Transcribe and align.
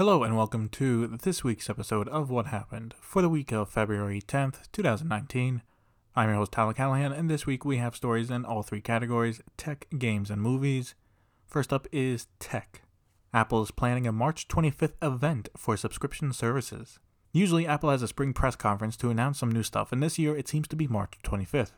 Hello 0.00 0.22
and 0.22 0.34
welcome 0.34 0.70
to 0.70 1.08
this 1.08 1.44
week's 1.44 1.68
episode 1.68 2.08
of 2.08 2.30
What 2.30 2.46
Happened 2.46 2.94
for 3.02 3.20
the 3.20 3.28
week 3.28 3.52
of 3.52 3.68
February 3.68 4.22
10th, 4.22 4.72
2019. 4.72 5.60
I'm 6.16 6.28
your 6.30 6.38
host 6.38 6.52
Tyler 6.52 6.72
Callahan, 6.72 7.12
and 7.12 7.28
this 7.28 7.44
week 7.44 7.66
we 7.66 7.76
have 7.76 7.94
stories 7.94 8.30
in 8.30 8.46
all 8.46 8.62
three 8.62 8.80
categories 8.80 9.42
tech, 9.58 9.86
games, 9.98 10.30
and 10.30 10.40
movies. 10.40 10.94
First 11.46 11.70
up 11.70 11.86
is 11.92 12.28
tech. 12.38 12.80
Apple 13.34 13.62
is 13.62 13.70
planning 13.72 14.06
a 14.06 14.10
March 14.10 14.48
25th 14.48 14.94
event 15.02 15.50
for 15.54 15.76
subscription 15.76 16.32
services. 16.32 16.98
Usually, 17.34 17.66
Apple 17.66 17.90
has 17.90 18.00
a 18.00 18.08
spring 18.08 18.32
press 18.32 18.56
conference 18.56 18.96
to 18.96 19.10
announce 19.10 19.38
some 19.38 19.52
new 19.52 19.62
stuff, 19.62 19.92
and 19.92 20.02
this 20.02 20.18
year 20.18 20.34
it 20.34 20.48
seems 20.48 20.66
to 20.68 20.76
be 20.76 20.88
March 20.88 21.12
25th. 21.22 21.72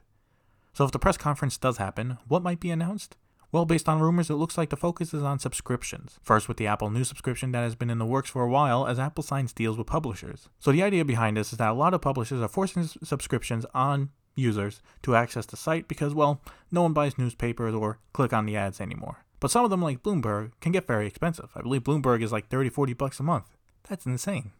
So, 0.73 0.85
if 0.85 0.93
the 0.93 1.01
press 1.01 1.17
conference 1.17 1.59
does 1.59 1.79
happen, 1.79 2.19
what 2.29 2.45
might 2.45 2.61
be 2.61 2.71
announced? 2.71 3.17
Well, 3.53 3.67
based 3.67 3.87
on 3.87 4.01
rumors, 4.01 4.31
it 4.31 4.35
looks 4.35 4.57
like 4.57 4.71
the 4.71 4.79
focus 4.79 5.13
is 5.13 5.23
on 5.23 5.39
subscriptions. 5.39 6.19
First, 6.23 6.49
with 6.49 6.57
the 6.57 6.67
Apple 6.67 6.89
News 6.89 7.09
subscription 7.09 7.53
that 7.53 7.61
has 7.61 7.75
been 7.75 7.91
in 7.91 7.99
the 7.99 8.07
works 8.07 8.31
for 8.31 8.43
a 8.43 8.49
while 8.49 8.87
as 8.87 8.99
Apple 8.99 9.23
signs 9.23 9.53
deals 9.53 9.77
with 9.77 9.87
publishers. 9.87 10.49
So, 10.59 10.73
the 10.73 10.83
idea 10.83 11.05
behind 11.05 11.37
this 11.37 11.53
is 11.53 11.59
that 11.59 11.71
a 11.71 11.75
lot 11.75 11.93
of 11.93 12.01
publishers 12.01 12.41
are 12.41 12.49
forcing 12.49 12.85
subscriptions 12.85 13.67
on 13.75 14.09
users 14.35 14.81
to 15.03 15.15
access 15.15 15.45
the 15.45 15.59
site 15.59 15.87
because, 15.87 16.15
well, 16.15 16.41
no 16.71 16.83
one 16.83 16.95
buys 16.95 17.19
newspapers 17.19 17.75
or 17.75 17.99
click 18.15 18.33
on 18.33 18.47
the 18.47 18.57
ads 18.57 18.81
anymore. 18.81 19.27
But 19.39 19.51
some 19.51 19.65
of 19.65 19.71
them, 19.71 19.83
like 19.83 20.03
Bloomberg, 20.03 20.53
can 20.63 20.73
get 20.73 20.87
very 20.87 21.07
expensive. 21.07 21.51
I 21.55 21.61
believe 21.61 21.83
Bloomberg 21.83 22.23
is 22.23 22.33
like 22.33 22.49
30, 22.49 22.71
40 22.71 22.95
bucks 22.95 23.21
a 23.21 23.23
month. 23.23 23.57
That's 23.87 24.07
insane. 24.07 24.53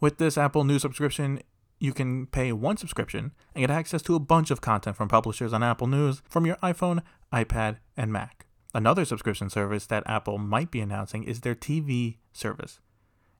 With 0.00 0.16
this 0.16 0.38
Apple 0.38 0.64
News 0.64 0.82
subscription, 0.82 1.42
you 1.78 1.92
can 1.92 2.26
pay 2.26 2.52
one 2.52 2.76
subscription 2.76 3.32
and 3.54 3.62
get 3.62 3.70
access 3.70 4.02
to 4.02 4.14
a 4.14 4.20
bunch 4.20 4.50
of 4.50 4.60
content 4.60 4.96
from 4.96 5.08
publishers 5.08 5.52
on 5.52 5.62
Apple 5.62 5.86
News 5.86 6.22
from 6.28 6.46
your 6.46 6.56
iPhone, 6.56 7.02
iPad, 7.32 7.78
and 7.96 8.12
Mac. 8.12 8.46
Another 8.74 9.04
subscription 9.04 9.48
service 9.48 9.86
that 9.86 10.02
Apple 10.06 10.38
might 10.38 10.70
be 10.70 10.80
announcing 10.80 11.24
is 11.24 11.40
their 11.40 11.54
TV 11.54 12.16
service. 12.32 12.80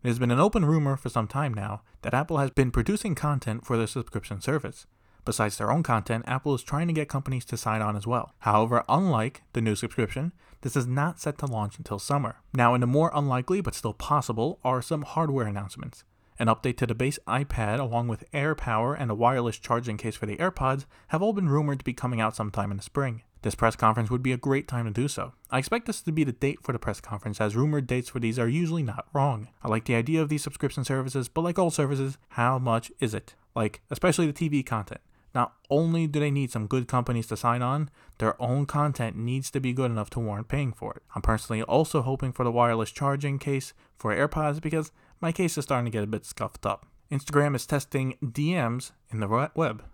It 0.02 0.08
has 0.08 0.18
been 0.18 0.30
an 0.30 0.40
open 0.40 0.64
rumor 0.64 0.96
for 0.96 1.08
some 1.08 1.26
time 1.26 1.52
now 1.52 1.82
that 2.02 2.14
Apple 2.14 2.38
has 2.38 2.50
been 2.50 2.70
producing 2.70 3.14
content 3.14 3.66
for 3.66 3.76
their 3.76 3.86
subscription 3.86 4.40
service. 4.40 4.86
Besides 5.24 5.58
their 5.58 5.70
own 5.70 5.82
content, 5.82 6.24
Apple 6.26 6.54
is 6.54 6.62
trying 6.62 6.86
to 6.86 6.94
get 6.94 7.08
companies 7.08 7.44
to 7.46 7.56
sign 7.56 7.82
on 7.82 7.96
as 7.96 8.06
well. 8.06 8.32
However, 8.38 8.84
unlike 8.88 9.42
the 9.52 9.60
new 9.60 9.74
subscription, 9.74 10.32
this 10.62 10.76
is 10.76 10.86
not 10.86 11.20
set 11.20 11.36
to 11.38 11.46
launch 11.46 11.76
until 11.76 11.98
summer. 11.98 12.36
Now, 12.54 12.74
in 12.74 12.80
the 12.80 12.86
more 12.86 13.10
unlikely 13.12 13.60
but 13.60 13.74
still 13.74 13.92
possible 13.92 14.58
are 14.64 14.80
some 14.80 15.02
hardware 15.02 15.46
announcements. 15.46 16.04
An 16.40 16.46
update 16.46 16.76
to 16.76 16.86
the 16.86 16.94
base 16.94 17.18
iPad, 17.26 17.80
along 17.80 18.06
with 18.06 18.30
AirPower 18.30 18.96
and 18.96 19.10
a 19.10 19.14
wireless 19.14 19.58
charging 19.58 19.96
case 19.96 20.14
for 20.14 20.26
the 20.26 20.36
AirPods, 20.36 20.84
have 21.08 21.20
all 21.20 21.32
been 21.32 21.48
rumored 21.48 21.80
to 21.80 21.84
be 21.84 21.92
coming 21.92 22.20
out 22.20 22.36
sometime 22.36 22.70
in 22.70 22.76
the 22.76 22.82
spring. 22.82 23.22
This 23.42 23.56
press 23.56 23.74
conference 23.74 24.08
would 24.08 24.22
be 24.22 24.32
a 24.32 24.36
great 24.36 24.68
time 24.68 24.84
to 24.84 24.92
do 24.92 25.08
so. 25.08 25.32
I 25.50 25.58
expect 25.58 25.86
this 25.86 26.00
to 26.02 26.12
be 26.12 26.22
the 26.22 26.30
date 26.30 26.60
for 26.62 26.72
the 26.72 26.78
press 26.78 27.00
conference, 27.00 27.40
as 27.40 27.56
rumored 27.56 27.88
dates 27.88 28.08
for 28.08 28.20
these 28.20 28.38
are 28.38 28.48
usually 28.48 28.84
not 28.84 29.06
wrong. 29.12 29.48
I 29.64 29.68
like 29.68 29.86
the 29.86 29.96
idea 29.96 30.22
of 30.22 30.28
these 30.28 30.44
subscription 30.44 30.84
services, 30.84 31.28
but 31.28 31.42
like 31.42 31.58
all 31.58 31.72
services, 31.72 32.18
how 32.30 32.58
much 32.60 32.92
is 33.00 33.14
it? 33.14 33.34
Like, 33.56 33.80
especially 33.90 34.30
the 34.30 34.32
TV 34.32 34.64
content. 34.64 35.00
Not 35.34 35.54
only 35.70 36.06
do 36.06 36.20
they 36.20 36.30
need 36.30 36.50
some 36.50 36.66
good 36.66 36.88
companies 36.88 37.26
to 37.28 37.36
sign 37.36 37.62
on, 37.62 37.90
their 38.18 38.40
own 38.40 38.64
content 38.64 39.16
needs 39.16 39.50
to 39.50 39.60
be 39.60 39.72
good 39.72 39.90
enough 39.90 40.10
to 40.10 40.20
warrant 40.20 40.48
paying 40.48 40.72
for 40.72 40.94
it. 40.94 41.02
I'm 41.14 41.22
personally 41.22 41.62
also 41.62 42.02
hoping 42.02 42.32
for 42.32 42.44
the 42.44 42.50
wireless 42.50 42.90
charging 42.90 43.38
case 43.38 43.74
for 43.96 44.14
AirPods 44.14 44.60
because 44.60 44.90
my 45.20 45.32
case 45.32 45.58
is 45.58 45.64
starting 45.64 45.84
to 45.84 45.90
get 45.90 46.04
a 46.04 46.08
bit 46.08 46.24
scuffed 46.24 46.66
up. 46.66 46.86
Instagram 47.10 47.56
is 47.56 47.66
testing 47.66 48.16
DMs 48.22 48.92
in 49.10 49.20
the 49.20 49.50
web. 49.54 49.84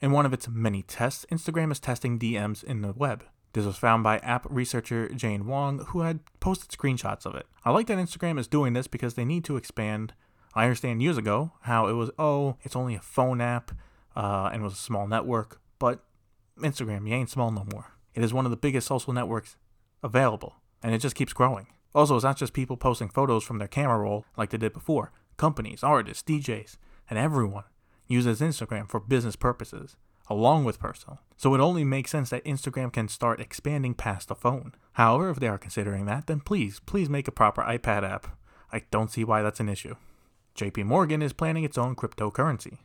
In 0.00 0.10
one 0.10 0.26
of 0.26 0.32
its 0.32 0.48
many 0.48 0.82
tests, 0.82 1.24
Instagram 1.30 1.72
is 1.72 1.80
testing 1.80 2.18
DMs 2.18 2.62
in 2.62 2.82
the 2.82 2.92
web. 2.92 3.24
This 3.54 3.64
was 3.64 3.76
found 3.76 4.02
by 4.02 4.18
app 4.18 4.46
researcher 4.50 5.08
Jane 5.08 5.46
Wong, 5.46 5.78
who 5.90 6.00
had 6.00 6.20
posted 6.40 6.70
screenshots 6.70 7.24
of 7.24 7.36
it. 7.36 7.46
I 7.64 7.70
like 7.70 7.86
that 7.86 7.98
Instagram 7.98 8.38
is 8.38 8.48
doing 8.48 8.72
this 8.72 8.88
because 8.88 9.14
they 9.14 9.24
need 9.24 9.44
to 9.44 9.56
expand. 9.56 10.12
I 10.54 10.64
understand 10.64 11.02
years 11.02 11.16
ago 11.16 11.52
how 11.62 11.86
it 11.86 11.92
was, 11.92 12.10
oh, 12.18 12.56
it's 12.62 12.76
only 12.76 12.96
a 12.96 13.00
phone 13.00 13.40
app 13.40 13.70
uh, 14.16 14.50
and 14.52 14.62
was 14.62 14.72
a 14.72 14.76
small 14.76 15.06
network, 15.06 15.60
but 15.78 16.04
Instagram, 16.58 17.08
you 17.08 17.14
ain't 17.14 17.30
small 17.30 17.50
no 17.50 17.64
more. 17.72 17.92
It 18.14 18.22
is 18.22 18.34
one 18.34 18.44
of 18.44 18.50
the 18.50 18.56
biggest 18.56 18.88
social 18.88 19.12
networks 19.12 19.56
available, 20.02 20.56
and 20.82 20.94
it 20.94 20.98
just 20.98 21.16
keeps 21.16 21.32
growing. 21.32 21.68
Also, 21.94 22.16
it's 22.16 22.24
not 22.24 22.36
just 22.36 22.52
people 22.52 22.76
posting 22.76 23.08
photos 23.08 23.44
from 23.44 23.58
their 23.58 23.68
camera 23.68 23.98
roll 23.98 24.24
like 24.36 24.50
they 24.50 24.58
did 24.58 24.72
before. 24.72 25.12
Companies, 25.36 25.82
artists, 25.82 26.22
DJs, 26.22 26.76
and 27.08 27.18
everyone 27.18 27.64
uses 28.06 28.40
Instagram 28.40 28.90
for 28.90 29.00
business 29.00 29.36
purposes, 29.36 29.96
along 30.28 30.64
with 30.64 30.78
personal. 30.78 31.20
So 31.36 31.54
it 31.54 31.60
only 31.60 31.84
makes 31.84 32.10
sense 32.10 32.30
that 32.30 32.44
Instagram 32.44 32.92
can 32.92 33.08
start 33.08 33.40
expanding 33.40 33.94
past 33.94 34.28
the 34.28 34.34
phone. 34.34 34.74
However, 34.94 35.30
if 35.30 35.38
they 35.38 35.48
are 35.48 35.58
considering 35.58 36.06
that, 36.06 36.26
then 36.26 36.40
please, 36.40 36.80
please 36.80 37.08
make 37.08 37.28
a 37.28 37.32
proper 37.32 37.62
iPad 37.62 38.02
app. 38.02 38.38
I 38.72 38.82
don't 38.90 39.10
see 39.10 39.24
why 39.24 39.42
that's 39.42 39.60
an 39.60 39.68
issue. 39.68 39.94
JP 40.56 40.84
Morgan 40.84 41.22
is 41.22 41.32
planning 41.32 41.64
its 41.64 41.78
own 41.78 41.96
cryptocurrency. 41.96 42.78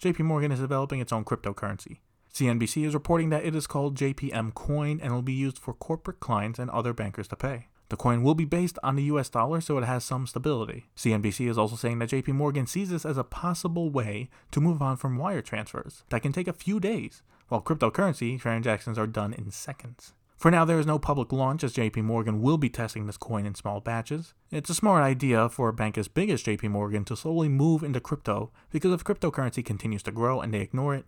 JP 0.00 0.20
Morgan 0.20 0.52
is 0.52 0.60
developing 0.60 1.00
its 1.00 1.12
own 1.12 1.24
cryptocurrency. 1.24 1.98
CNBC 2.34 2.86
is 2.86 2.94
reporting 2.94 3.30
that 3.30 3.44
it 3.44 3.54
is 3.54 3.66
called 3.66 3.96
JPM 3.96 4.54
Coin 4.54 4.98
and 5.00 5.12
will 5.12 5.22
be 5.22 5.32
used 5.32 5.58
for 5.58 5.74
corporate 5.74 6.18
clients 6.18 6.58
and 6.58 6.70
other 6.70 6.92
bankers 6.92 7.28
to 7.28 7.36
pay. 7.36 7.68
The 7.92 7.98
coin 7.98 8.22
will 8.22 8.34
be 8.34 8.46
based 8.46 8.78
on 8.82 8.96
the 8.96 9.02
US 9.02 9.28
dollar, 9.28 9.60
so 9.60 9.76
it 9.76 9.84
has 9.84 10.02
some 10.02 10.26
stability. 10.26 10.86
CNBC 10.96 11.46
is 11.46 11.58
also 11.58 11.76
saying 11.76 11.98
that 11.98 12.08
JP 12.08 12.28
Morgan 12.28 12.66
sees 12.66 12.88
this 12.88 13.04
as 13.04 13.18
a 13.18 13.22
possible 13.22 13.90
way 13.90 14.30
to 14.50 14.62
move 14.62 14.80
on 14.80 14.96
from 14.96 15.18
wire 15.18 15.42
transfers 15.42 16.02
that 16.08 16.22
can 16.22 16.32
take 16.32 16.48
a 16.48 16.54
few 16.54 16.80
days, 16.80 17.20
while 17.48 17.60
cryptocurrency 17.60 18.40
transactions 18.40 18.98
are 18.98 19.06
done 19.06 19.34
in 19.34 19.50
seconds. 19.50 20.14
For 20.38 20.50
now, 20.50 20.64
there 20.64 20.78
is 20.78 20.86
no 20.86 20.98
public 20.98 21.32
launch 21.32 21.62
as 21.62 21.74
JP 21.74 22.04
Morgan 22.04 22.40
will 22.40 22.56
be 22.56 22.70
testing 22.70 23.06
this 23.06 23.18
coin 23.18 23.44
in 23.44 23.54
small 23.54 23.80
batches. 23.80 24.32
It's 24.50 24.70
a 24.70 24.74
smart 24.74 25.02
idea 25.02 25.50
for 25.50 25.68
a 25.68 25.74
bank 25.74 25.98
as 25.98 26.08
big 26.08 26.30
as 26.30 26.42
JP 26.42 26.70
Morgan 26.70 27.04
to 27.04 27.14
slowly 27.14 27.50
move 27.50 27.82
into 27.82 28.00
crypto 28.00 28.52
because 28.70 28.94
if 28.94 29.04
cryptocurrency 29.04 29.62
continues 29.62 30.02
to 30.04 30.12
grow 30.12 30.40
and 30.40 30.54
they 30.54 30.60
ignore 30.60 30.94
it, 30.94 31.04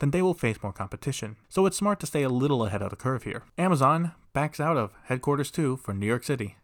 then 0.00 0.10
they 0.10 0.22
will 0.22 0.34
face 0.34 0.62
more 0.62 0.72
competition. 0.72 1.36
So 1.48 1.66
it's 1.66 1.76
smart 1.76 2.00
to 2.00 2.06
stay 2.06 2.22
a 2.22 2.28
little 2.28 2.64
ahead 2.64 2.82
of 2.82 2.90
the 2.90 2.96
curve 2.96 3.22
here. 3.22 3.44
Amazon 3.56 4.12
backs 4.32 4.58
out 4.58 4.76
of 4.76 4.92
Headquarters 5.04 5.50
2 5.50 5.76
for 5.76 5.94
New 5.94 6.06
York 6.06 6.24
City. 6.24 6.56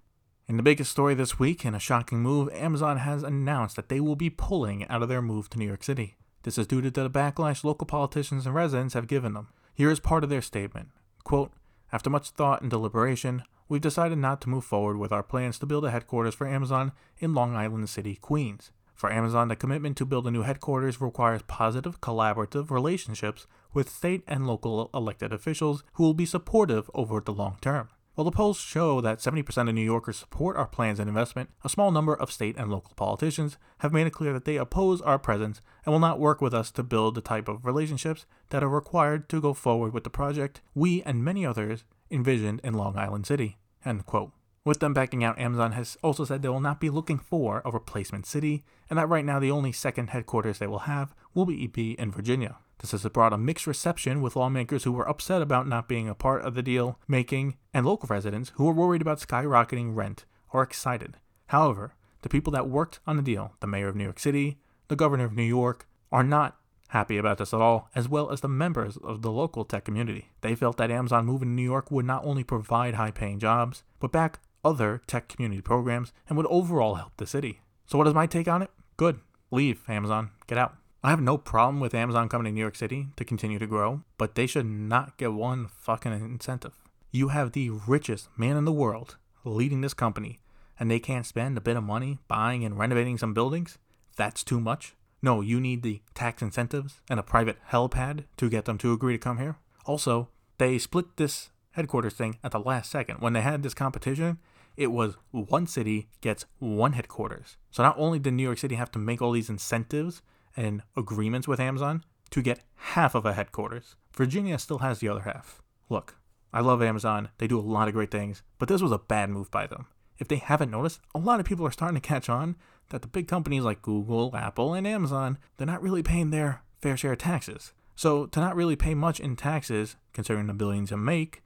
In 0.48 0.56
the 0.56 0.62
biggest 0.62 0.90
story 0.90 1.14
this 1.14 1.38
week, 1.38 1.64
in 1.64 1.74
a 1.74 1.80
shocking 1.80 2.20
move, 2.20 2.48
Amazon 2.52 2.98
has 2.98 3.22
announced 3.22 3.76
that 3.76 3.88
they 3.88 4.00
will 4.00 4.16
be 4.16 4.30
pulling 4.30 4.86
out 4.88 5.02
of 5.02 5.08
their 5.08 5.22
move 5.22 5.50
to 5.50 5.58
New 5.58 5.66
York 5.66 5.84
City. 5.84 6.16
This 6.44 6.56
is 6.56 6.66
due 6.66 6.80
to 6.80 6.90
the 6.90 7.10
backlash 7.10 7.64
local 7.64 7.86
politicians 7.86 8.46
and 8.46 8.54
residents 8.54 8.94
have 8.94 9.08
given 9.08 9.34
them. 9.34 9.48
Here 9.74 9.90
is 9.90 10.00
part 10.00 10.24
of 10.24 10.30
their 10.30 10.42
statement. 10.42 10.90
Quote, 11.24 11.52
After 11.92 12.08
much 12.08 12.30
thought 12.30 12.62
and 12.62 12.70
deliberation, 12.70 13.42
we've 13.68 13.80
decided 13.80 14.18
not 14.18 14.40
to 14.42 14.48
move 14.48 14.64
forward 14.64 14.96
with 14.96 15.10
our 15.10 15.24
plans 15.24 15.58
to 15.58 15.66
build 15.66 15.84
a 15.84 15.90
headquarters 15.90 16.34
for 16.34 16.46
Amazon 16.46 16.92
in 17.18 17.34
Long 17.34 17.56
Island 17.56 17.88
City, 17.88 18.14
Queens. 18.14 18.70
For 18.96 19.12
Amazon, 19.12 19.48
the 19.48 19.56
commitment 19.56 19.98
to 19.98 20.06
build 20.06 20.26
a 20.26 20.30
new 20.30 20.40
headquarters 20.40 21.02
requires 21.02 21.42
positive, 21.46 22.00
collaborative 22.00 22.70
relationships 22.70 23.46
with 23.74 23.90
state 23.90 24.24
and 24.26 24.46
local 24.46 24.88
elected 24.94 25.34
officials 25.34 25.84
who 25.92 26.02
will 26.02 26.14
be 26.14 26.24
supportive 26.24 26.90
over 26.94 27.20
the 27.20 27.32
long 27.32 27.58
term. 27.60 27.90
While 28.14 28.24
the 28.24 28.30
polls 28.30 28.56
show 28.56 29.02
that 29.02 29.18
70% 29.18 29.68
of 29.68 29.74
New 29.74 29.82
Yorkers 29.82 30.16
support 30.16 30.56
our 30.56 30.66
plans 30.66 30.98
and 30.98 31.06
investment, 31.06 31.50
a 31.62 31.68
small 31.68 31.90
number 31.90 32.14
of 32.14 32.32
state 32.32 32.56
and 32.56 32.70
local 32.70 32.94
politicians 32.96 33.58
have 33.80 33.92
made 33.92 34.06
it 34.06 34.14
clear 34.14 34.32
that 34.32 34.46
they 34.46 34.56
oppose 34.56 35.02
our 35.02 35.18
presence 35.18 35.60
and 35.84 35.92
will 35.92 36.00
not 36.00 36.18
work 36.18 36.40
with 36.40 36.54
us 36.54 36.70
to 36.70 36.82
build 36.82 37.14
the 37.14 37.20
type 37.20 37.46
of 37.48 37.66
relationships 37.66 38.24
that 38.48 38.64
are 38.64 38.70
required 38.70 39.28
to 39.28 39.42
go 39.42 39.52
forward 39.52 39.92
with 39.92 40.04
the 40.04 40.10
project 40.10 40.62
we 40.74 41.02
and 41.02 41.22
many 41.22 41.44
others 41.44 41.84
envisioned 42.10 42.62
in 42.64 42.72
Long 42.72 42.96
Island 42.96 43.26
City. 43.26 43.58
End 43.84 44.06
quote. 44.06 44.32
With 44.66 44.80
them 44.80 44.94
backing 44.94 45.22
out, 45.22 45.38
Amazon 45.38 45.72
has 45.72 45.96
also 46.02 46.24
said 46.24 46.42
they 46.42 46.48
will 46.48 46.58
not 46.58 46.80
be 46.80 46.90
looking 46.90 47.18
for 47.20 47.62
a 47.64 47.70
replacement 47.70 48.26
city, 48.26 48.64
and 48.90 48.98
that 48.98 49.08
right 49.08 49.24
now 49.24 49.38
the 49.38 49.52
only 49.52 49.70
second 49.70 50.10
headquarters 50.10 50.58
they 50.58 50.66
will 50.66 50.80
have 50.80 51.14
will 51.34 51.46
be 51.46 51.64
EP 51.64 51.96
in 51.96 52.10
Virginia. 52.10 52.56
This 52.80 52.90
has 52.90 53.04
brought 53.04 53.32
a 53.32 53.38
mixed 53.38 53.68
reception 53.68 54.20
with 54.20 54.34
lawmakers 54.34 54.82
who 54.82 54.90
were 54.90 55.08
upset 55.08 55.40
about 55.40 55.68
not 55.68 55.86
being 55.86 56.08
a 56.08 56.16
part 56.16 56.42
of 56.42 56.54
the 56.54 56.64
deal 56.64 56.98
making, 57.06 57.54
and 57.72 57.86
local 57.86 58.08
residents 58.08 58.50
who 58.56 58.64
were 58.64 58.72
worried 58.72 59.02
about 59.02 59.20
skyrocketing 59.20 59.94
rent 59.94 60.24
are 60.52 60.64
excited. 60.64 61.18
However, 61.46 61.94
the 62.22 62.28
people 62.28 62.52
that 62.54 62.68
worked 62.68 62.98
on 63.06 63.16
the 63.16 63.22
deal, 63.22 63.52
the 63.60 63.68
mayor 63.68 63.86
of 63.86 63.94
New 63.94 64.02
York 64.02 64.18
City, 64.18 64.58
the 64.88 64.96
governor 64.96 65.26
of 65.26 65.32
New 65.32 65.44
York, 65.44 65.86
are 66.10 66.24
not 66.24 66.56
happy 66.88 67.18
about 67.18 67.38
this 67.38 67.54
at 67.54 67.60
all, 67.60 67.88
as 67.94 68.08
well 68.08 68.32
as 68.32 68.40
the 68.40 68.48
members 68.48 68.96
of 68.96 69.22
the 69.22 69.30
local 69.30 69.64
tech 69.64 69.84
community. 69.84 70.32
They 70.40 70.56
felt 70.56 70.76
that 70.78 70.90
Amazon 70.90 71.24
moving 71.24 71.50
to 71.50 71.54
New 71.54 71.62
York 71.62 71.92
would 71.92 72.04
not 72.04 72.24
only 72.24 72.42
provide 72.42 72.94
high 72.94 73.12
paying 73.12 73.38
jobs, 73.38 73.84
but 74.00 74.10
back 74.10 74.40
other 74.66 75.00
tech 75.06 75.28
community 75.28 75.62
programs 75.62 76.12
and 76.28 76.36
would 76.36 76.46
overall 76.46 76.96
help 76.96 77.12
the 77.16 77.26
city. 77.26 77.60
So, 77.86 77.96
what 77.96 78.08
is 78.08 78.14
my 78.14 78.26
take 78.26 78.48
on 78.48 78.62
it? 78.62 78.70
Good. 78.96 79.20
Leave, 79.52 79.82
Amazon. 79.88 80.30
Get 80.48 80.58
out. 80.58 80.74
I 81.04 81.10
have 81.10 81.20
no 81.20 81.38
problem 81.38 81.78
with 81.78 81.94
Amazon 81.94 82.28
coming 82.28 82.46
to 82.46 82.50
New 82.50 82.60
York 82.60 82.74
City 82.74 83.06
to 83.16 83.24
continue 83.24 83.60
to 83.60 83.66
grow, 83.66 84.02
but 84.18 84.34
they 84.34 84.46
should 84.46 84.66
not 84.66 85.16
get 85.18 85.32
one 85.32 85.68
fucking 85.68 86.12
incentive. 86.12 86.72
You 87.12 87.28
have 87.28 87.52
the 87.52 87.70
richest 87.70 88.28
man 88.36 88.56
in 88.56 88.64
the 88.64 88.72
world 88.72 89.16
leading 89.44 89.82
this 89.82 89.94
company, 89.94 90.40
and 90.80 90.90
they 90.90 90.98
can't 90.98 91.24
spend 91.24 91.56
a 91.56 91.60
bit 91.60 91.76
of 91.76 91.84
money 91.84 92.18
buying 92.26 92.64
and 92.64 92.76
renovating 92.76 93.18
some 93.18 93.34
buildings? 93.34 93.78
That's 94.16 94.42
too 94.42 94.60
much? 94.60 94.96
No, 95.22 95.40
you 95.42 95.60
need 95.60 95.84
the 95.84 96.02
tax 96.14 96.42
incentives 96.42 97.00
and 97.08 97.20
a 97.20 97.22
private 97.22 97.58
helipad 97.70 98.24
to 98.38 98.50
get 98.50 98.64
them 98.64 98.78
to 98.78 98.92
agree 98.92 99.14
to 99.14 99.18
come 99.18 99.38
here. 99.38 99.56
Also, 99.84 100.28
they 100.58 100.76
split 100.78 101.16
this 101.16 101.50
headquarters 101.72 102.14
thing 102.14 102.38
at 102.42 102.50
the 102.50 102.58
last 102.58 102.90
second. 102.90 103.20
When 103.20 103.34
they 103.34 103.42
had 103.42 103.62
this 103.62 103.74
competition, 103.74 104.38
it 104.76 104.88
was 104.88 105.16
one 105.30 105.66
city 105.66 106.08
gets 106.20 106.44
one 106.58 106.92
headquarters. 106.92 107.56
So 107.70 107.82
not 107.82 107.98
only 107.98 108.18
did 108.18 108.34
New 108.34 108.42
York 108.42 108.58
City 108.58 108.74
have 108.74 108.90
to 108.92 108.98
make 108.98 109.22
all 109.22 109.32
these 109.32 109.50
incentives 109.50 110.22
and 110.56 110.82
agreements 110.96 111.48
with 111.48 111.60
Amazon 111.60 112.04
to 112.30 112.42
get 112.42 112.60
half 112.74 113.14
of 113.14 113.24
a 113.24 113.32
headquarters, 113.32 113.96
Virginia 114.14 114.58
still 114.58 114.78
has 114.78 114.98
the 114.98 115.08
other 115.08 115.22
half. 115.22 115.62
Look, 115.88 116.16
I 116.52 116.60
love 116.60 116.82
Amazon. 116.82 117.28
They 117.38 117.46
do 117.46 117.58
a 117.58 117.60
lot 117.60 117.88
of 117.88 117.94
great 117.94 118.10
things, 118.10 118.42
but 118.58 118.68
this 118.68 118.82
was 118.82 118.92
a 118.92 118.98
bad 118.98 119.30
move 119.30 119.50
by 119.50 119.66
them. 119.66 119.86
If 120.18 120.28
they 120.28 120.36
haven't 120.36 120.70
noticed, 120.70 121.00
a 121.14 121.18
lot 121.18 121.40
of 121.40 121.46
people 121.46 121.66
are 121.66 121.72
starting 121.72 122.00
to 122.00 122.08
catch 122.08 122.28
on 122.28 122.56
that 122.88 123.02
the 123.02 123.08
big 123.08 123.28
companies 123.28 123.64
like 123.64 123.82
Google, 123.82 124.34
Apple, 124.34 124.72
and 124.72 124.86
Amazon, 124.86 125.38
they're 125.56 125.66
not 125.66 125.82
really 125.82 126.02
paying 126.02 126.30
their 126.30 126.62
fair 126.80 126.96
share 126.96 127.12
of 127.12 127.18
taxes. 127.18 127.72
So 127.94 128.26
to 128.26 128.40
not 128.40 128.56
really 128.56 128.76
pay 128.76 128.94
much 128.94 129.20
in 129.20 129.36
taxes, 129.36 129.96
considering 130.12 130.46
the 130.46 130.54
billions 130.54 130.90
you 130.90 130.96
make, 130.96 131.42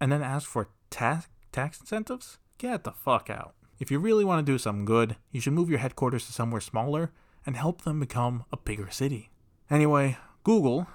and 0.00 0.12
then 0.12 0.22
ask 0.22 0.48
for 0.48 0.68
tax 0.90 1.28
tax 1.52 1.80
incentives, 1.80 2.38
get 2.64 2.84
the 2.84 2.92
fuck 2.92 3.28
out. 3.28 3.54
If 3.78 3.90
you 3.90 3.98
really 3.98 4.24
want 4.24 4.44
to 4.44 4.52
do 4.52 4.56
something 4.56 4.86
good, 4.86 5.16
you 5.30 5.38
should 5.38 5.52
move 5.52 5.68
your 5.68 5.80
headquarters 5.80 6.24
to 6.26 6.32
somewhere 6.32 6.62
smaller 6.62 7.12
and 7.44 7.56
help 7.56 7.82
them 7.82 8.00
become 8.00 8.46
a 8.50 8.56
bigger 8.56 8.88
city. 8.90 9.30
Anyway, 9.68 10.16
Google 10.44 10.86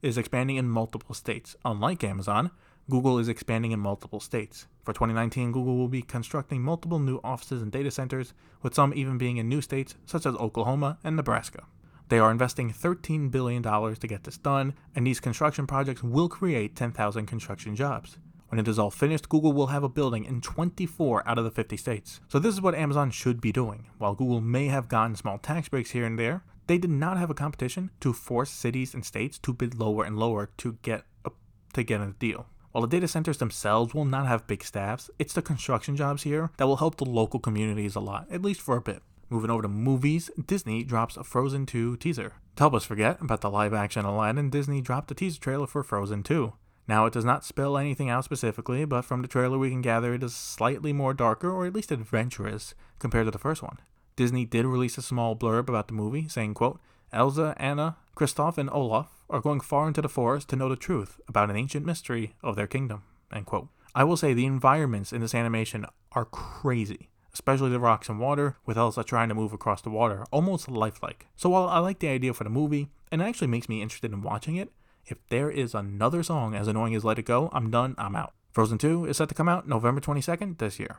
is 0.00 0.16
expanding 0.16 0.56
in 0.56 0.66
multiple 0.66 1.14
states. 1.14 1.54
Unlike 1.62 2.04
Amazon, 2.04 2.52
Google 2.88 3.18
is 3.18 3.28
expanding 3.28 3.72
in 3.72 3.80
multiple 3.80 4.18
states. 4.18 4.66
For 4.82 4.94
2019, 4.94 5.52
Google 5.52 5.76
will 5.76 5.88
be 5.88 6.00
constructing 6.00 6.62
multiple 6.62 6.98
new 6.98 7.20
offices 7.22 7.60
and 7.60 7.70
data 7.70 7.90
centers, 7.90 8.32
with 8.62 8.74
some 8.74 8.94
even 8.94 9.18
being 9.18 9.36
in 9.36 9.46
new 9.46 9.60
states 9.60 9.94
such 10.06 10.24
as 10.24 10.34
Oklahoma 10.36 10.96
and 11.04 11.16
Nebraska. 11.16 11.64
They 12.08 12.18
are 12.18 12.30
investing 12.30 12.72
$13 12.72 13.30
billion 13.30 13.62
to 13.62 14.06
get 14.06 14.24
this 14.24 14.38
done, 14.38 14.72
and 14.96 15.06
these 15.06 15.20
construction 15.20 15.66
projects 15.66 16.02
will 16.02 16.30
create 16.30 16.76
10,000 16.76 17.26
construction 17.26 17.76
jobs. 17.76 18.16
When 18.48 18.58
it 18.58 18.68
is 18.68 18.78
all 18.78 18.90
finished, 18.90 19.28
Google 19.28 19.52
will 19.52 19.66
have 19.66 19.82
a 19.82 19.88
building 19.88 20.24
in 20.24 20.40
24 20.40 21.28
out 21.28 21.38
of 21.38 21.44
the 21.44 21.50
50 21.50 21.76
states. 21.76 22.20
So, 22.28 22.38
this 22.38 22.54
is 22.54 22.62
what 22.62 22.74
Amazon 22.74 23.10
should 23.10 23.40
be 23.40 23.52
doing. 23.52 23.86
While 23.98 24.14
Google 24.14 24.40
may 24.40 24.68
have 24.68 24.88
gotten 24.88 25.16
small 25.16 25.38
tax 25.38 25.68
breaks 25.68 25.90
here 25.90 26.06
and 26.06 26.18
there, 26.18 26.42
they 26.66 26.78
did 26.78 26.90
not 26.90 27.18
have 27.18 27.30
a 27.30 27.34
competition 27.34 27.90
to 28.00 28.12
force 28.12 28.50
cities 28.50 28.94
and 28.94 29.04
states 29.04 29.38
to 29.40 29.52
bid 29.52 29.78
lower 29.78 30.04
and 30.04 30.18
lower 30.18 30.50
to 30.58 30.78
get 30.82 31.04
a, 31.24 31.30
to 31.74 31.82
get 31.82 32.00
a 32.00 32.14
deal. 32.18 32.46
While 32.72 32.82
the 32.82 32.88
data 32.96 33.08
centers 33.08 33.38
themselves 33.38 33.94
will 33.94 34.04
not 34.04 34.26
have 34.26 34.46
big 34.46 34.62
staffs, 34.62 35.10
it's 35.18 35.32
the 35.32 35.42
construction 35.42 35.96
jobs 35.96 36.22
here 36.22 36.50
that 36.56 36.66
will 36.66 36.76
help 36.76 36.96
the 36.96 37.04
local 37.04 37.40
communities 37.40 37.96
a 37.96 38.00
lot, 38.00 38.26
at 38.30 38.42
least 38.42 38.60
for 38.60 38.76
a 38.76 38.82
bit. 38.82 39.02
Moving 39.30 39.50
over 39.50 39.62
to 39.62 39.68
movies, 39.68 40.30
Disney 40.46 40.84
drops 40.84 41.16
a 41.16 41.24
Frozen 41.24 41.66
2 41.66 41.96
teaser. 41.96 42.34
To 42.56 42.62
help 42.62 42.74
us 42.74 42.84
forget 42.84 43.20
about 43.20 43.40
the 43.40 43.50
live 43.50 43.74
action 43.74 44.04
Aladdin, 44.04 44.50
Disney 44.50 44.80
dropped 44.80 45.10
a 45.10 45.14
teaser 45.14 45.40
trailer 45.40 45.66
for 45.66 45.82
Frozen 45.82 46.22
2. 46.22 46.52
Now, 46.88 47.04
it 47.04 47.12
does 47.12 47.24
not 47.24 47.44
spell 47.44 47.76
anything 47.76 48.08
out 48.08 48.24
specifically, 48.24 48.86
but 48.86 49.04
from 49.04 49.20
the 49.20 49.28
trailer 49.28 49.58
we 49.58 49.68
can 49.68 49.82
gather 49.82 50.14
it 50.14 50.22
is 50.22 50.34
slightly 50.34 50.94
more 50.94 51.12
darker, 51.12 51.50
or 51.50 51.66
at 51.66 51.74
least 51.74 51.92
adventurous, 51.92 52.74
compared 52.98 53.26
to 53.26 53.30
the 53.30 53.38
first 53.38 53.62
one. 53.62 53.78
Disney 54.16 54.46
did 54.46 54.64
release 54.64 54.96
a 54.96 55.02
small 55.02 55.36
blurb 55.36 55.68
about 55.68 55.88
the 55.88 55.94
movie, 55.94 56.26
saying, 56.28 56.54
quote, 56.54 56.80
Elsa, 57.12 57.54
Anna, 57.58 57.96
Kristoff, 58.16 58.58
and 58.58 58.70
Olaf 58.70 59.08
are 59.30 59.40
going 59.40 59.60
far 59.60 59.86
into 59.86 60.02
the 60.02 60.08
forest 60.08 60.48
to 60.48 60.56
know 60.56 60.68
the 60.68 60.76
truth 60.76 61.20
about 61.28 61.50
an 61.50 61.56
ancient 61.56 61.84
mystery 61.84 62.34
of 62.42 62.56
their 62.56 62.66
kingdom. 62.66 63.02
End 63.32 63.46
quote. 63.46 63.68
I 63.94 64.04
will 64.04 64.16
say 64.16 64.32
the 64.32 64.46
environments 64.46 65.12
in 65.12 65.20
this 65.20 65.34
animation 65.34 65.84
are 66.12 66.24
crazy, 66.24 67.10
especially 67.34 67.70
the 67.70 67.80
rocks 67.80 68.08
and 68.08 68.18
water, 68.18 68.56
with 68.64 68.78
Elsa 68.78 69.04
trying 69.04 69.28
to 69.28 69.34
move 69.34 69.52
across 69.52 69.82
the 69.82 69.90
water, 69.90 70.24
almost 70.30 70.68
lifelike. 70.68 71.26
So 71.36 71.50
while 71.50 71.68
I 71.68 71.78
like 71.78 71.98
the 71.98 72.08
idea 72.08 72.32
for 72.32 72.44
the 72.44 72.50
movie, 72.50 72.88
and 73.12 73.20
it 73.20 73.24
actually 73.26 73.48
makes 73.48 73.68
me 73.68 73.82
interested 73.82 74.12
in 74.12 74.22
watching 74.22 74.56
it, 74.56 74.72
if 75.08 75.18
there 75.28 75.50
is 75.50 75.74
another 75.74 76.22
song 76.22 76.54
as 76.54 76.68
annoying 76.68 76.94
as 76.94 77.04
Let 77.04 77.18
It 77.18 77.24
Go, 77.24 77.50
I'm 77.52 77.70
done, 77.70 77.94
I'm 77.98 78.14
out. 78.14 78.34
Frozen 78.52 78.78
2 78.78 79.06
is 79.06 79.16
set 79.16 79.28
to 79.28 79.34
come 79.34 79.48
out 79.48 79.68
November 79.68 80.00
22nd 80.00 80.58
this 80.58 80.78
year. 80.78 80.98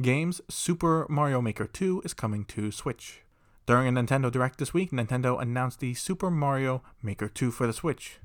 Games 0.00 0.40
Super 0.48 1.06
Mario 1.08 1.40
Maker 1.40 1.66
2 1.66 2.02
is 2.04 2.14
coming 2.14 2.44
to 2.46 2.70
Switch. 2.70 3.20
During 3.66 3.86
a 3.86 4.00
Nintendo 4.00 4.30
Direct 4.30 4.58
this 4.58 4.74
week, 4.74 4.90
Nintendo 4.90 5.40
announced 5.40 5.80
the 5.80 5.94
Super 5.94 6.30
Mario 6.30 6.82
Maker 7.02 7.28
2 7.28 7.50
for 7.50 7.66
the 7.66 7.72
Switch. 7.72 8.18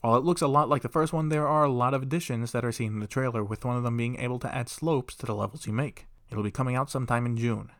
While 0.00 0.16
it 0.16 0.24
looks 0.24 0.42
a 0.42 0.48
lot 0.48 0.68
like 0.68 0.82
the 0.82 0.88
first 0.88 1.12
one, 1.12 1.28
there 1.28 1.46
are 1.46 1.64
a 1.64 1.70
lot 1.70 1.94
of 1.94 2.02
additions 2.02 2.50
that 2.52 2.64
are 2.64 2.72
seen 2.72 2.94
in 2.94 3.00
the 3.00 3.06
trailer, 3.06 3.44
with 3.44 3.64
one 3.64 3.76
of 3.76 3.84
them 3.84 3.96
being 3.96 4.18
able 4.18 4.40
to 4.40 4.52
add 4.52 4.68
slopes 4.68 5.14
to 5.16 5.26
the 5.26 5.34
levels 5.34 5.66
you 5.66 5.72
make. 5.72 6.06
It'll 6.30 6.42
be 6.42 6.50
coming 6.50 6.74
out 6.74 6.90
sometime 6.90 7.24
in 7.24 7.36
June. 7.36 7.70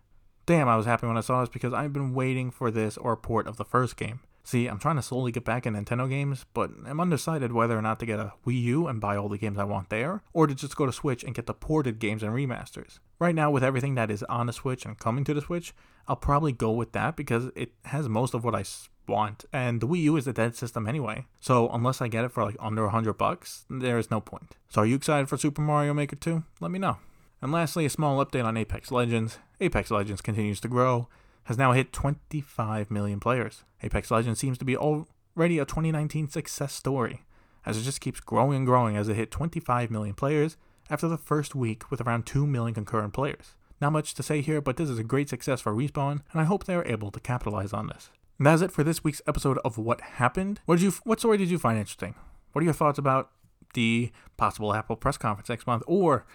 Damn, 0.47 0.69
I 0.69 0.77
was 0.77 0.87
happy 0.87 1.07
when 1.07 1.17
I 1.17 1.23
saw 1.23 1.41
this 1.41 1.49
because 1.49 1.73
I've 1.73 1.93
been 1.93 2.15
waiting 2.15 2.51
for 2.51 2.71
this 2.71 2.97
or 2.97 3.13
a 3.13 3.17
port 3.17 3.47
of 3.47 3.57
the 3.57 3.65
first 3.65 3.97
game. 3.97 4.21
See, 4.45 4.67
I'm 4.67 4.79
trying 4.79 4.97
to 4.97 5.03
slowly 5.03 5.31
get 5.31 5.45
back 5.45 5.67
in 5.67 5.75
Nintendo 5.75 6.09
games, 6.09 6.47
but 6.53 6.71
I'm 6.85 7.01
undecided 7.01 7.53
whether 7.53 7.79
or 7.79 7.83
not 7.83 8.01
to 8.01 8.07
get 8.07 8.19
a 8.19 8.33
Wii 8.45 8.61
U 8.63 8.87
and 8.89 9.01
buy 9.01 9.17
all 9.17 9.29
the 9.29 9.39
games 9.39 9.59
I 9.59 9.65
want 9.65 9.89
there, 9.89 10.23
or 10.33 10.47
to 10.47 10.55
just 10.55 10.77
go 10.77 10.85
to 10.85 10.93
Switch 10.93 11.23
and 11.23 11.35
get 11.35 11.47
the 11.47 11.55
ported 11.55 11.99
games 11.99 12.23
and 12.23 12.33
remasters. 12.33 12.99
Right 13.21 13.35
now, 13.35 13.51
with 13.51 13.63
everything 13.63 13.95
that 13.95 14.11
is 14.11 14.25
on 14.25 14.47
the 14.47 14.53
Switch 14.53 14.85
and 14.85 14.99
coming 14.99 15.25
to 15.25 15.35
the 15.35 15.41
Switch, 15.41 15.73
I'll 16.09 16.17
probably 16.17 16.53
go 16.53 16.73
with 16.73 16.93
that 16.93 17.15
because 17.15 17.51
it 17.55 17.73
has 17.85 18.09
most 18.09 18.35
of 18.35 18.43
what 18.43 18.55
I 18.55 18.65
want, 19.07 19.45
and 19.53 19.81
the 19.81 19.87
Wii 19.87 20.03
U 20.03 20.17
is 20.17 20.27
a 20.27 20.33
dead 20.33 20.57
system 20.57 20.89
anyway. 20.89 21.27
So 21.39 21.69
unless 21.69 22.01
I 22.01 22.09
get 22.09 22.25
it 22.25 22.33
for 22.33 22.45
like 22.45 22.57
under 22.59 22.83
100 22.83 23.15
bucks, 23.15 23.65
there 23.71 23.99
is 23.99 24.11
no 24.11 24.21
point. 24.21 24.57
So 24.69 24.83
are 24.83 24.87
you 24.87 24.97
excited 24.97 25.29
for 25.29 25.37
Super 25.37 25.63
Mario 25.63 25.95
Maker 25.95 26.17
2? 26.17 26.43
Let 26.61 26.71
me 26.73 26.81
know. 26.81 26.99
And 27.41 27.53
lastly, 27.53 27.85
a 27.85 27.91
small 27.91 28.25
update 28.25 28.45
on 28.45 28.57
Apex 28.57 28.91
Legends. 28.91 29.39
Apex 29.61 29.91
Legends 29.91 30.21
continues 30.21 30.61
to 30.61 30.69
grow 30.69 31.09
has 31.45 31.59
now 31.59 31.73
hit 31.73 31.93
25 31.93 32.91
million 32.91 33.21
players. 33.21 33.65
Apex 33.83 34.11
Legends 34.11 34.39
seems 34.39 34.59
to 34.59 34.65
be 34.65 34.77
already 34.77 35.59
a 35.59 35.65
2019 35.65 36.29
success 36.29 36.73
story, 36.73 37.23
as 37.67 37.77
it 37.77 37.83
just 37.83 38.01
keeps 38.01 38.21
growing 38.21 38.59
and 38.59 38.67
growing 38.67 38.97
as 38.97 39.09
it 39.09 39.17
hit 39.17 39.31
25 39.31 39.91
million 39.91 40.15
players 40.15 40.57
after 40.91 41.09
the 41.09 41.19
first 41.19 41.55
week 41.55 41.91
with 41.91 42.01
around 42.01 42.27
2 42.27 42.47
million 42.47 42.75
concurrent 42.75 43.13
players. 43.13 43.55
Not 43.81 43.93
much 43.93 44.15
to 44.15 44.23
say 44.23 44.41
here, 44.41 44.61
but 44.61 44.77
this 44.77 44.89
is 44.89 44.99
a 44.99 45.05
great 45.05 45.29
success 45.29 45.61
for 45.61 45.73
Respawn, 45.73 46.21
and 46.33 46.41
I 46.41 46.45
hope 46.45 46.65
they 46.65 46.75
are 46.75 46.87
able 46.87 47.11
to 47.11 47.21
capitalize 47.21 47.73
on 47.73 47.89
this. 47.89 48.11
And 48.39 48.47
that's 48.47 48.63
it 48.63 48.73
for 48.73 48.85
this 48.85 49.03
week's 49.03 49.23
episode 49.27 49.59
of 49.65 49.79
What 49.79 50.01
Happened. 50.01 50.61
What 50.67 50.77
did 50.77 50.85
you 50.85 50.93
what 51.05 51.21
story 51.21 51.39
did 51.39 51.51
you 51.51 51.59
find 51.59 51.79
interesting? 51.79 52.15
What 52.53 52.63
are 52.63 52.65
your 52.65 52.75
thoughts 52.75 52.99
about 52.99 53.31
the 53.75 54.13
possible 54.37 54.75
Apple 54.75 54.97
press 54.97 55.17
conference 55.17 55.49
next 55.49 55.67
month? 55.67 55.83
Or 55.87 56.27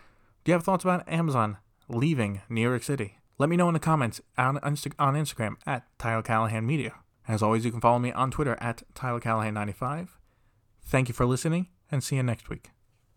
do 0.44 0.52
you 0.52 0.54
have 0.54 0.64
thoughts 0.64 0.84
about 0.84 1.08
Amazon 1.08 1.58
leaving 1.88 2.42
New 2.50 2.62
York 2.62 2.84
City? 2.84 3.18
Let 3.40 3.50
me 3.50 3.56
know 3.56 3.68
in 3.68 3.74
the 3.74 3.80
comments 3.80 4.20
on, 4.38 4.58
on 4.58 4.76
Instagram 4.76 5.56
at 5.66 5.84
Tyler 6.00 6.24
Callahan 6.24 6.66
Media. 6.66 6.96
As 7.28 7.44
always, 7.44 7.66
you 7.66 7.72
can 7.72 7.82
follow 7.82 8.00
me 8.00 8.12
on 8.12 8.32
Twitter 8.32 8.58
at 8.60 8.84
Tyler 8.96 9.20
Callahan 9.20 9.54
95. 9.54 10.18
Thank 10.84 11.08
you 11.10 11.14
for 11.14 11.26
listening, 11.26 11.68
and 11.92 12.04
see 12.04 12.16
you 12.16 12.24
next 12.24 12.50
week. 12.50 12.70